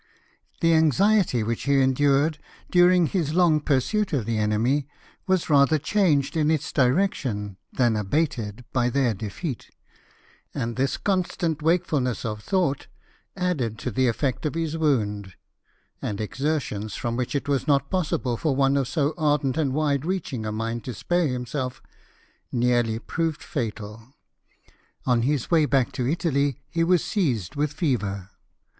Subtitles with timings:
[0.61, 2.39] The anxiety which he endured
[2.71, 4.87] during his long pursuit of the enemy
[5.27, 9.69] was rather changed in its direction than abated by their defeat;
[10.55, 13.49] and this constant wakefuhiess of thought, ir>8 LIFE OF NELSON.
[13.61, 15.35] added to the effect of his wound,
[16.01, 20.03] and exertions from which it was not possible for one of so ardent and wide
[20.03, 21.79] reaching a mind to spare himself,
[22.51, 24.15] nearly proved fatal.
[25.05, 28.29] On his way back to Italy he was seized with fever.